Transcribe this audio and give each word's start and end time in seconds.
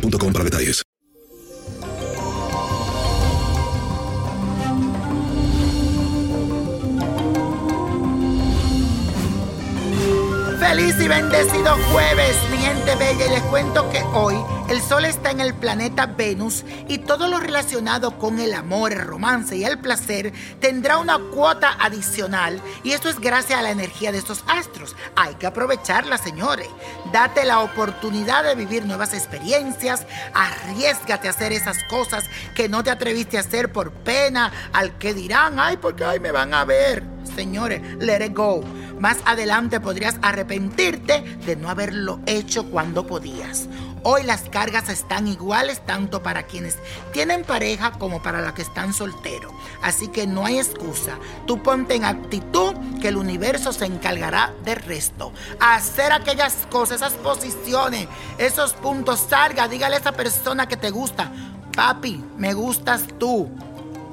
para 0.00 0.44
detalles. 0.44 0.82
Feliz 10.58 10.94
y 10.98 11.08
bendecido 11.08 11.76
jueves, 11.92 12.36
mi 12.50 12.56
gente 12.58 12.94
bella, 12.96 13.26
y 13.26 13.30
les 13.30 13.42
cuento 13.42 13.90
que 13.90 14.02
hoy 14.14 14.36
el 14.72 14.80
sol 14.80 15.04
está 15.04 15.30
en 15.30 15.40
el 15.40 15.52
planeta 15.52 16.06
Venus 16.06 16.64
y 16.88 16.96
todo 16.96 17.28
lo 17.28 17.38
relacionado 17.38 18.16
con 18.18 18.40
el 18.40 18.54
amor, 18.54 18.92
el 18.92 19.02
romance 19.02 19.54
y 19.54 19.64
el 19.64 19.78
placer 19.78 20.32
tendrá 20.60 20.96
una 20.96 21.18
cuota 21.18 21.76
adicional 21.78 22.58
y 22.82 22.92
esto 22.92 23.10
es 23.10 23.20
gracias 23.20 23.58
a 23.58 23.62
la 23.62 23.70
energía 23.70 24.12
de 24.12 24.18
estos 24.18 24.42
astros. 24.46 24.96
Hay 25.14 25.34
que 25.34 25.46
aprovecharla, 25.46 26.16
señores. 26.16 26.68
Date 27.12 27.44
la 27.44 27.60
oportunidad 27.60 28.44
de 28.44 28.54
vivir 28.54 28.86
nuevas 28.86 29.12
experiencias, 29.12 30.06
arriesgate 30.32 31.28
a 31.28 31.32
hacer 31.32 31.52
esas 31.52 31.76
cosas 31.90 32.24
que 32.54 32.70
no 32.70 32.82
te 32.82 32.90
atreviste 32.90 33.36
a 33.36 33.40
hacer 33.40 33.72
por 33.72 33.92
pena 33.92 34.50
al 34.72 34.96
que 34.96 35.12
dirán, 35.12 35.60
ay, 35.60 35.76
porque 35.76 36.06
ay, 36.06 36.18
me 36.18 36.30
van 36.30 36.54
a 36.54 36.64
ver. 36.64 37.11
Señores, 37.34 37.80
let 37.98 38.24
it 38.24 38.34
go. 38.36 38.62
Más 38.98 39.18
adelante 39.24 39.80
podrías 39.80 40.16
arrepentirte 40.22 41.22
de 41.44 41.56
no 41.56 41.68
haberlo 41.68 42.20
hecho 42.26 42.70
cuando 42.70 43.06
podías. 43.06 43.68
Hoy 44.04 44.24
las 44.24 44.42
cargas 44.48 44.88
están 44.88 45.28
iguales 45.28 45.80
tanto 45.86 46.22
para 46.24 46.42
quienes 46.42 46.76
tienen 47.12 47.44
pareja 47.44 47.92
como 47.92 48.20
para 48.20 48.40
los 48.40 48.52
que 48.52 48.62
están 48.62 48.92
solteros. 48.92 49.52
Así 49.80 50.08
que 50.08 50.26
no 50.26 50.44
hay 50.44 50.58
excusa. 50.58 51.18
Tú 51.46 51.62
ponte 51.62 51.94
en 51.94 52.04
actitud 52.04 52.74
que 53.00 53.08
el 53.08 53.16
universo 53.16 53.72
se 53.72 53.86
encargará 53.86 54.52
del 54.64 54.76
resto. 54.76 55.32
Hacer 55.60 56.12
aquellas 56.12 56.66
cosas, 56.70 56.96
esas 56.96 57.12
posiciones, 57.14 58.08
esos 58.38 58.72
puntos, 58.74 59.20
salga, 59.28 59.68
dígale 59.68 59.96
a 59.96 60.00
esa 60.00 60.12
persona 60.12 60.66
que 60.66 60.76
te 60.76 60.90
gusta. 60.90 61.30
Papi, 61.74 62.24
me 62.36 62.54
gustas 62.54 63.04
tú. 63.18 63.48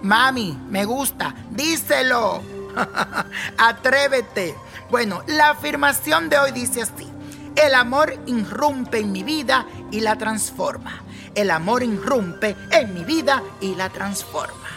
Mami, 0.03 0.55
me 0.69 0.85
gusta. 0.85 1.33
Díselo. 1.49 2.58
Atrévete. 3.57 4.55
Bueno, 4.89 5.23
la 5.27 5.51
afirmación 5.51 6.29
de 6.29 6.37
hoy 6.39 6.51
dice 6.51 6.81
así. 6.81 7.07
El 7.55 7.75
amor 7.75 8.17
irrumpe 8.25 8.99
en 8.99 9.11
mi 9.11 9.23
vida 9.23 9.65
y 9.91 9.99
la 9.99 10.17
transforma. 10.17 11.03
El 11.35 11.51
amor 11.51 11.83
irrumpe 11.83 12.55
en 12.71 12.93
mi 12.93 13.03
vida 13.03 13.43
y 13.59 13.75
la 13.75 13.89
transforma. 13.89 14.69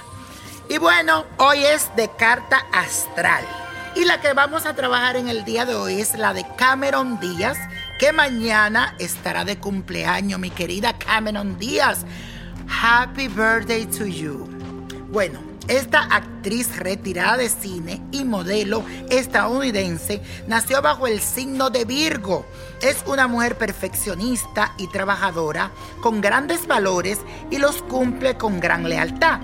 Y 0.69 0.79
bueno, 0.79 1.27
hoy 1.39 1.65
es 1.65 1.95
de 1.97 2.11
carta 2.17 2.65
astral. 2.73 3.45
Y 3.95 4.05
la 4.05 4.21
que 4.21 4.33
vamos 4.33 4.65
a 4.65 4.75
trabajar 4.75 5.17
en 5.17 5.29
el 5.29 5.45
día 5.45 5.67
de 5.67 5.75
hoy 5.75 6.01
es 6.01 6.17
la 6.17 6.33
de 6.33 6.47
Cameron 6.57 7.21
Díaz, 7.21 7.59
que 7.99 8.13
mañana 8.13 8.95
estará 8.99 9.45
de 9.45 9.59
cumpleaños, 9.59 10.41
mi 10.41 10.51
querida 10.51 10.99
Cameron 10.99 11.59
Díaz. 11.59 12.07
Happy 12.67 13.29
birthday 13.29 13.85
to 13.87 14.07
you. 14.07 14.49
Bueno, 15.11 15.52
esta 15.69 16.03
actriz 16.03 16.77
retirada 16.77 17.37
de 17.37 17.49
cine 17.49 18.03
y 18.11 18.25
modelo 18.25 18.85
estadounidense 19.11 20.21
nació 20.47 20.83
bajo 20.83 21.07
el 21.07 21.21
signo 21.21 21.71
de 21.71 21.85
Virgo. 21.85 22.45
Es 22.81 23.03
una 23.07 23.29
mujer 23.29 23.57
perfeccionista 23.57 24.75
y 24.79 24.89
trabajadora, 24.89 25.71
con 26.01 26.21
grandes 26.21 26.67
valores 26.67 27.19
y 27.51 27.59
los 27.59 27.83
cumple 27.83 28.37
con 28.37 28.61
gran 28.61 28.89
lealtad. 28.89 29.41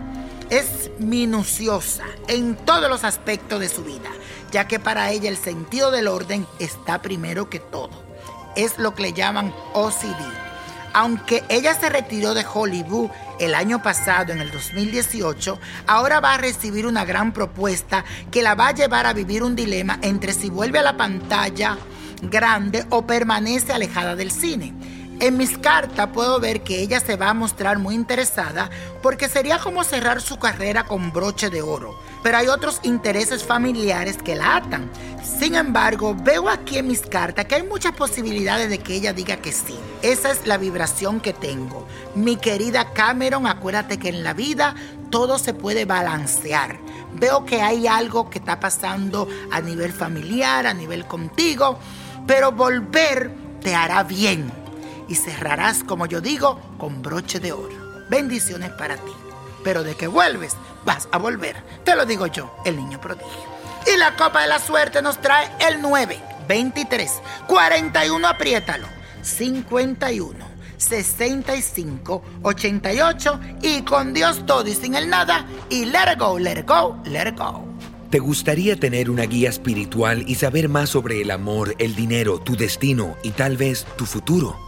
Es 0.51 0.91
minuciosa 0.99 2.05
en 2.27 2.57
todos 2.57 2.89
los 2.89 3.05
aspectos 3.05 3.61
de 3.61 3.69
su 3.69 3.85
vida, 3.85 4.11
ya 4.51 4.67
que 4.67 4.81
para 4.81 5.11
ella 5.11 5.29
el 5.29 5.37
sentido 5.37 5.91
del 5.91 6.09
orden 6.09 6.47
está 6.59 7.03
primero 7.03 7.51
que 7.51 7.61
todo. 7.61 8.03
Es 8.57 8.79
lo 8.79 8.95
que 8.95 9.03
le 9.03 9.13
llaman 9.13 9.55
OCD. 9.75 10.48
Aunque 10.93 11.45
ella 11.49 11.75
se 11.75 11.89
retiró 11.89 12.35
de 12.35 12.45
Hollywood 12.45 13.11
el 13.39 13.55
año 13.55 13.83
pasado, 13.83 14.33
en 14.33 14.41
el 14.41 14.51
2018, 14.51 15.59
ahora 15.87 16.21
va 16.21 16.35
a 16.35 16.39
recibir 16.39 16.87
una 16.87 17.05
gran 17.05 17.33
propuesta 17.33 18.05
que 18.31 18.43
la 18.43 18.55
va 18.55 18.69
a 18.69 18.75
llevar 18.75 19.07
a 19.07 19.13
vivir 19.13 19.43
un 19.43 19.55
dilema 19.55 19.99
entre 20.03 20.33
si 20.33 20.51
vuelve 20.51 20.79
a 20.79 20.83
la 20.83 20.97
pantalla 20.97 21.79
grande 22.23 22.85
o 22.91 23.07
permanece 23.07 23.73
alejada 23.73 24.17
del 24.17 24.31
cine. 24.31 24.75
En 25.21 25.37
mis 25.37 25.59
cartas 25.59 26.11
puedo 26.15 26.39
ver 26.39 26.63
que 26.63 26.81
ella 26.81 27.01
se 27.01 27.17
va 27.17 27.31
a 27.31 27.35
mostrar 27.35 27.81
muy 27.81 27.97
interesada 27.97 28.71
porque 29.03 29.29
sería 29.29 29.59
como 29.59 29.83
cerrar 29.83 30.21
su 30.21 30.39
carrera 30.39 30.85
con 30.85 31.13
broche 31.13 31.51
de 31.51 31.61
oro. 31.61 31.99
Pero 32.23 32.39
hay 32.39 32.47
otros 32.47 32.79
intereses 32.85 33.43
familiares 33.43 34.19
que 34.19 34.37
la 34.37 34.57
atan. 34.57 34.89
Sin 35.25 35.57
embargo, 35.57 36.15
veo 36.17 36.49
aquí 36.49 36.79
en 36.79 36.87
mis 36.87 37.01
cartas 37.01 37.47
que 37.47 37.57
hay 37.57 37.65
muchas 37.65 37.97
posibilidades 37.97 38.71
de 38.71 38.79
que 38.79 38.95
ella 38.95 39.13
diga 39.13 39.39
que 39.39 39.51
sí. 39.51 39.77
Esa 40.03 40.31
es 40.31 40.47
la 40.47 40.57
vibración 40.57 41.19
que 41.21 41.33
tengo. 41.33 41.85
Mi 42.15 42.37
querida 42.37 42.93
Cameron, 42.93 43.49
acuérdate 43.49 43.99
que 43.99 44.11
en 44.11 44.23
la 44.23 44.35
vida 44.35 44.77
todo 45.11 45.41
se 45.41 45.53
puede 45.53 45.85
balancear. 45.85 46.79
Veo 47.15 47.45
que 47.45 47.61
hay 47.61 47.89
algo 47.89 48.31
que 48.31 48.39
está 48.39 48.61
pasando 48.61 49.27
a 49.51 49.61
nivel 49.61 49.93
familiar, 49.93 50.65
a 50.65 50.75
nivel 50.75 51.07
contigo, 51.07 51.81
pero 52.25 52.53
volver 52.53 53.33
te 53.61 53.75
hará 53.75 54.05
bien 54.05 54.68
y 55.09 55.15
cerrarás, 55.15 55.83
como 55.85 56.07
yo 56.07 56.21
digo, 56.21 56.61
con 56.79 57.03
broche 57.03 57.41
de 57.41 57.53
oro. 57.53 58.05
Bendiciones 58.09 58.71
para 58.71 58.97
ti. 58.97 59.13
Pero 59.65 59.83
de 59.83 59.95
que 59.95 60.07
vuelves, 60.07 60.57
vas 60.85 61.09
a 61.13 61.19
volver. 61.19 61.57
Te 61.85 61.97
lo 61.97 62.07
digo 62.07 62.27
yo, 62.27 62.55
el 62.65 62.77
niño 62.77 63.01
prodigio. 63.01 63.59
Y 63.93 63.97
la 63.97 64.17
copa 64.17 64.43
de 64.43 64.49
la 64.49 64.59
suerte 64.59 65.03
nos 65.03 65.21
trae 65.21 65.51
el 65.69 65.81
9, 65.81 66.21
23, 66.47 67.11
41, 67.47 68.29
apriétalo, 68.29 68.87
51, 69.23 70.47
65, 70.77 72.23
88 72.43 73.41
y 73.63 73.83
con 73.83 74.13
Dios 74.13 74.45
todo 74.47 74.67
y 74.67 74.75
sin 74.75 74.95
el 74.95 75.09
nada 75.09 75.47
y 75.71 75.87
let 75.87 76.17
go, 76.19 76.39
let 76.39 76.65
go, 76.67 77.01
let 77.05 77.35
go. 77.37 77.67
¿Te 78.11 78.21
gustaría 78.21 78.77
tener 78.77 79.11
una 79.11 79.25
guía 79.25 79.51
espiritual 79.51 80.25
y 80.27 80.37
saber 80.37 80.71
más 80.71 80.91
sobre 80.91 81.21
el 81.21 81.31
amor, 81.31 81.75
el 81.79 81.95
dinero, 81.95 82.39
tu 82.39 82.57
destino 82.57 83.17
y 83.23 83.33
tal 83.33 83.59
vez 83.59 83.87
tu 83.97 84.07
futuro? 84.07 84.68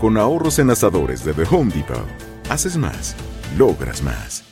Con 0.00 0.16
ahorros 0.16 0.58
en 0.58 0.70
asadores 0.70 1.26
de 1.26 1.34
The 1.34 1.42
Home 1.50 1.70
Depot. 1.74 2.06
Haces 2.48 2.78
más, 2.78 3.14
logras 3.58 4.02
más. 4.02 4.49